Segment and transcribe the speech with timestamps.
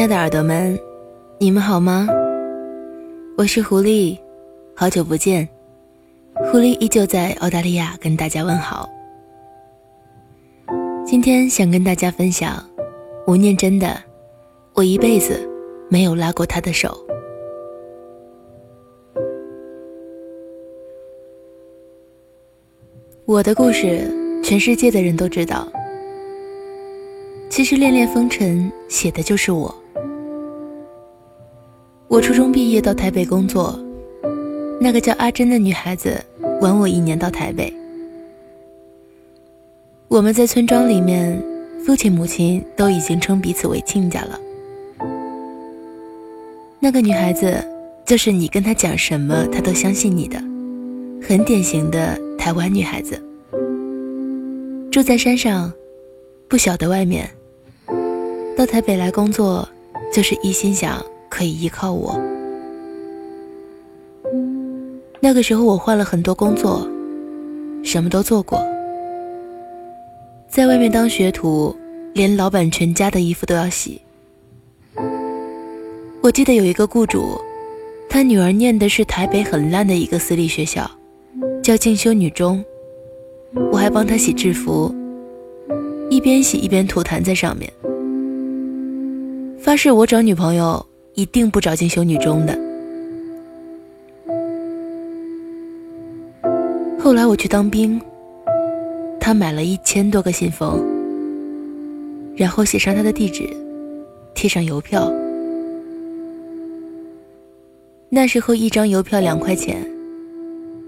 [0.00, 0.80] 亲爱的耳朵们，
[1.38, 2.08] 你们好吗？
[3.36, 4.18] 我是狐狸，
[4.74, 5.46] 好久不见。
[6.50, 8.88] 狐狸依旧在澳大利亚跟大家问好。
[11.04, 12.66] 今天想跟大家分享
[13.26, 13.88] 吴念真的
[14.72, 15.46] 《我一辈子
[15.90, 16.88] 没有拉过他的手》。
[23.26, 24.10] 我的故事，
[24.42, 25.68] 全世界的人都知道。
[27.50, 29.74] 其实《恋恋风尘》写的就是我。
[32.10, 33.78] 我初中毕业到台北工作，
[34.80, 36.20] 那个叫阿珍的女孩子
[36.60, 37.72] 晚我一年到台北。
[40.08, 41.40] 我们在村庄里面，
[41.86, 44.40] 父亲母亲都已经称彼此为亲家了。
[46.80, 47.64] 那个女孩子
[48.04, 50.36] 就是你跟她讲什么，她都相信你的，
[51.22, 53.22] 很典型的台湾女孩子。
[54.90, 55.72] 住在山上，
[56.48, 57.30] 不晓得外面。
[58.56, 59.68] 到台北来工作，
[60.12, 61.00] 就是一心想。
[61.30, 62.20] 可以依靠我。
[65.20, 66.86] 那个时候我换了很多工作，
[67.82, 68.62] 什么都做过。
[70.48, 71.74] 在外面当学徒，
[72.12, 74.00] 连老板全家的衣服都要洗。
[76.20, 77.40] 我记得有一个雇主，
[78.08, 80.90] 他女儿念的是台北很烂的一个私立学校，
[81.62, 82.62] 叫进修女中。
[83.72, 84.94] 我还帮他洗制服，
[86.10, 87.72] 一边洗一边吐痰在上面。
[89.58, 90.84] 发誓我找女朋友。
[91.14, 92.58] 一定不找进修女中的。
[96.98, 98.00] 后来我去当兵，
[99.18, 100.80] 他买了一千多个信封，
[102.36, 103.48] 然后写上他的地址，
[104.34, 105.10] 贴上邮票。
[108.08, 109.84] 那时候一张邮票两块钱，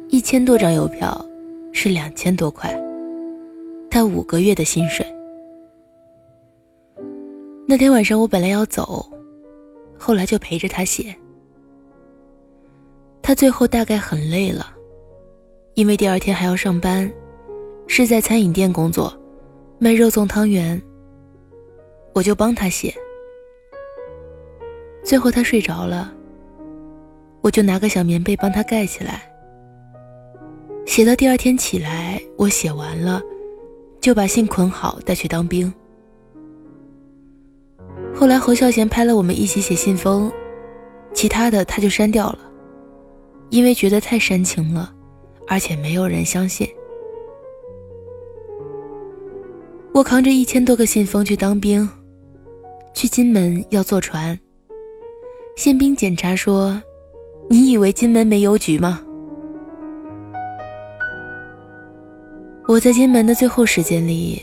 [0.09, 1.25] 一千多张邮票
[1.73, 2.75] 是两千多块，
[3.91, 5.05] 他五个月的薪水。
[7.67, 9.09] 那天晚上我本来要走。
[10.03, 11.15] 后来就陪着他写，
[13.23, 14.75] 他最后大概很累了，
[15.75, 17.09] 因为第二天还要上班，
[17.87, 19.17] 是在餐饮店工作，
[19.79, 20.83] 卖肉粽汤圆。
[22.15, 22.93] 我就帮他写，
[25.05, 26.13] 最后他睡着了，
[27.41, 29.23] 我就拿个小棉被帮他盖起来。
[30.85, 33.23] 写到第二天起来，我写完了，
[34.01, 35.73] 就把信捆好带去当兵。
[38.23, 40.31] 后来侯孝贤拍了我们一起写信封，
[41.13, 42.39] 其他的他就删掉了，
[43.51, 44.95] 因为觉得太煽情了，
[45.49, 46.69] 而且没有人相信。
[49.93, 51.89] 我扛着一千多个信封去当兵，
[52.95, 54.39] 去金门要坐船。
[55.57, 56.81] 宪兵检查说
[57.51, 59.03] ：“你以为金门没邮局吗？”
[62.69, 64.41] 我在金门的最后时间里，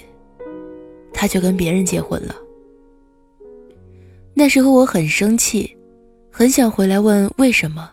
[1.13, 2.35] 他就跟别人结婚了。
[4.33, 5.75] 那时候我很生气，
[6.31, 7.89] 很想回来问为什么。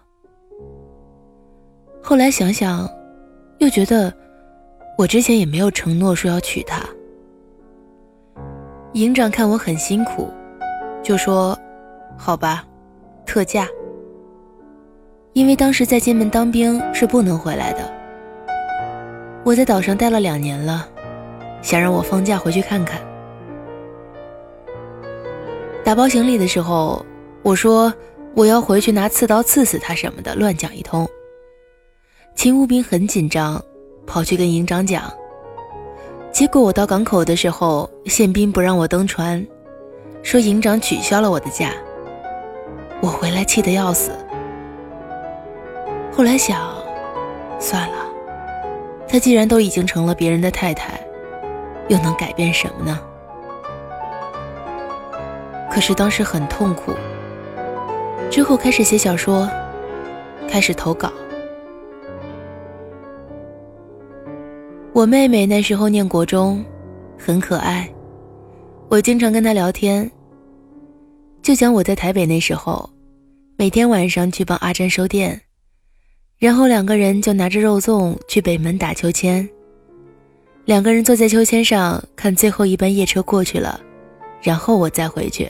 [2.02, 2.88] 后来想想，
[3.58, 4.12] 又觉得
[4.96, 6.82] 我之前也没有承诺说要娶她。
[8.92, 10.30] 营长看我很辛苦，
[11.02, 11.58] 就说
[12.16, 12.64] ：“好吧，
[13.26, 13.66] 特假。”
[15.34, 17.92] 因为当时在金门当兵是不能回来的。
[19.44, 20.88] 我在岛上待了两年了，
[21.60, 23.00] 想让我放假回去看看。
[25.86, 27.06] 打包行李的时候，
[27.44, 27.94] 我说
[28.34, 31.08] 我要回去拿刺刀刺死他什么的，乱讲一通。
[32.34, 33.62] 勤务兵很紧张，
[34.04, 35.04] 跑去跟营长讲。
[36.32, 39.46] 结果我到港口的时候，宪兵不让我登船，
[40.24, 41.70] 说营长取消了我的假。
[43.00, 44.10] 我回来气得要死。
[46.10, 46.68] 后来想，
[47.60, 48.10] 算了，
[49.06, 51.00] 他既然都已经成了别人的太太，
[51.86, 53.00] 又能改变什么呢？
[55.76, 56.90] 可是当时很痛苦。
[58.30, 59.46] 之后开始写小说，
[60.48, 61.12] 开始投稿。
[64.94, 66.64] 我妹妹那时候念国中，
[67.18, 67.86] 很可爱，
[68.88, 70.10] 我经常跟她聊天。
[71.42, 72.88] 就讲我在台北那时候，
[73.58, 75.38] 每天晚上去帮阿珍收店，
[76.38, 79.46] 然后两个人就拿着肉粽去北门打秋千。
[80.64, 83.78] 两个人坐在秋千上看最后一班夜车过去了，
[84.40, 85.46] 然后我再回去。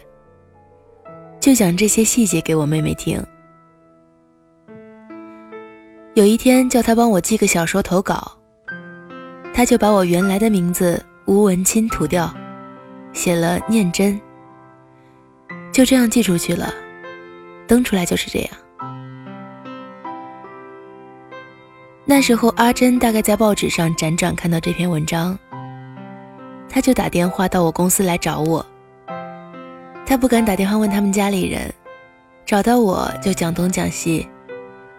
[1.47, 3.25] 就讲这些细节给我妹妹听。
[6.15, 8.37] 有一天叫她帮我寄个小说投稿，
[9.55, 12.35] 她就把我原来的名字吴文清涂掉，
[13.13, 14.21] 写了念真。
[15.73, 16.75] 就这样寄出去了，
[17.69, 18.51] 登出来就是这样。
[22.05, 25.39] 那时候阿珍大概在报纸上辗转看到这篇文章，
[26.69, 28.67] 她就打电话到我公司来找我。
[30.07, 31.69] 他不敢打电话问他们家里人，
[32.47, 34.27] 找到我就讲东讲西，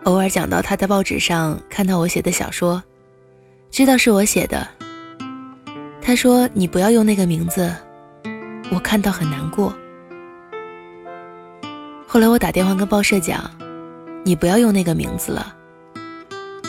[0.03, 2.83] 偶尔讲到他在报纸上看到我写的小说，
[3.71, 4.67] 知道是我写的。
[6.01, 7.73] 他说：“你不要用那个名字，
[8.69, 9.73] 我看到很难过。”
[12.05, 13.49] 后来我打电话跟报社讲
[14.23, 15.55] ：“你不要用那个名字了，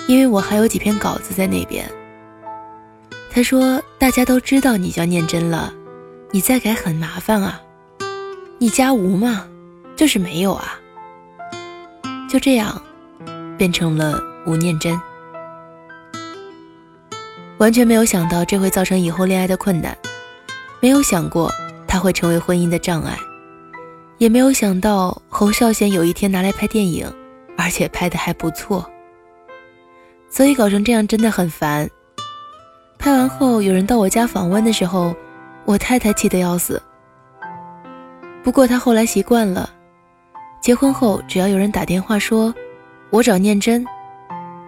[0.07, 1.89] 因为我还有几篇稿子在那边。”
[3.31, 5.73] 他说：“大家都知道你叫念真了，
[6.31, 7.61] 你再改很麻烦啊。
[8.59, 9.47] 你家吴嘛，
[9.97, 10.79] 就是没有啊。”
[12.29, 12.81] 就这样，
[13.57, 15.01] 变成了吴念真。
[17.59, 19.97] 完全没有想到这会造成以后恋爱的困难，
[20.81, 21.51] 没有想过
[21.87, 23.17] 他会成为婚姻的障碍，
[24.19, 27.11] 也没有想到侯孝贤有一天拿来拍电影，
[27.57, 28.89] 而且拍的还不错。
[30.29, 31.89] 所以搞成这样真的很烦。
[32.99, 35.15] 拍完后有人到我家访问的时候，
[35.65, 36.83] 我太太气得要死。
[38.49, 39.69] 不过他后来习惯了，
[40.59, 42.55] 结婚后只要有人打电话说
[43.13, 43.85] “我找念真”，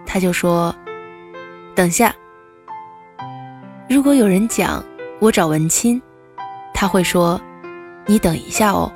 [0.05, 0.71] 他就说
[1.73, 2.13] “等下”。
[3.89, 4.85] 如果有人讲
[5.19, 5.99] 我找文清，
[6.75, 7.41] 他会说
[8.05, 8.93] ：“你等一下哦。”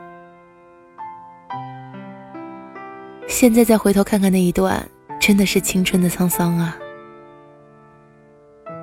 [3.26, 4.88] 现在再回头看看那一段，
[5.20, 6.78] 真的是青春的沧桑啊！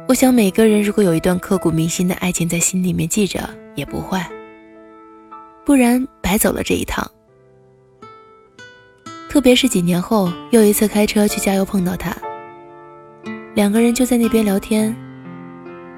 [0.09, 4.29] 我想每个人如果有一段刻骨铭心的爱情在心里面记着也不坏，
[5.65, 7.09] 不然白走了这一趟。
[9.29, 12.15] 特别是几年后又一次开车去加油碰到他，
[13.55, 14.95] 两个人就在那边聊天。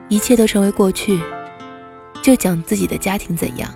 [0.09, 1.19] 一切都成为过去，
[2.23, 3.69] 就讲自己的家庭怎样。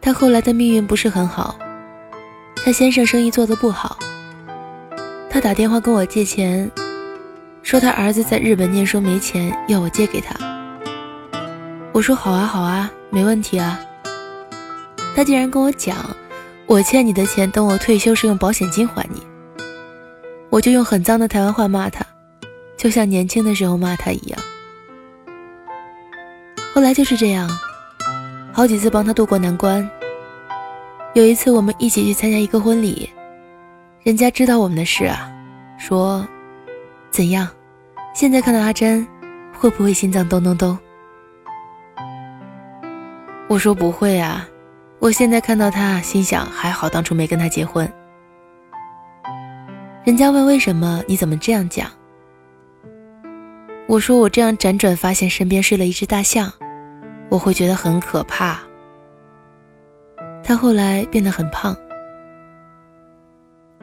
[0.00, 1.58] 他后来的命运不是很好，
[2.56, 3.98] 他先生生意做得不好。
[5.30, 6.70] 他打电话跟我借钱，
[7.62, 10.36] 说他儿子在日本念书没钱，要我借给他。
[11.92, 13.80] 我说好啊好啊，没问题啊。
[15.14, 15.96] 他竟然跟我讲，
[16.66, 19.22] 我欠你的钱，等我退休时用保险金还你。
[20.50, 22.04] 我就用很脏的台湾话骂他。
[22.76, 24.40] 就像年轻的时候骂他一样，
[26.72, 27.50] 后来就是这样，
[28.52, 29.90] 好几次帮他渡过难关。
[31.14, 33.10] 有一次我们一起去参加一个婚礼，
[34.04, 35.28] 人家知道我们的事啊，
[35.76, 36.24] 说
[37.10, 37.48] 怎样？
[38.14, 39.04] 现在看到阿珍，
[39.58, 40.78] 会不会心脏咚咚咚？
[43.58, 44.48] 我说不会啊，
[45.00, 47.92] 我现在看到他，心想还好当初没跟他结婚。
[50.04, 51.02] 人家问为什么？
[51.08, 51.90] 你怎么这样讲？
[53.88, 56.52] 我说我这样辗转发现身边睡了一只大象，
[57.28, 58.60] 我会觉得很可怕。
[60.44, 61.76] 他后来变得很胖，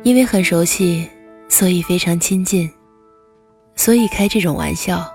[0.04, 1.06] 因为很熟悉，
[1.50, 2.71] 所以非常亲近，
[3.75, 5.06] 所以开这种玩笑。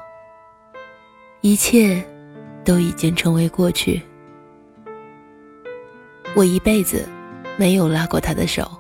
[1.41, 2.05] 一切
[2.63, 4.03] 都已经成为过去，
[6.35, 7.09] 我一辈子
[7.57, 8.80] 没有拉过他的手。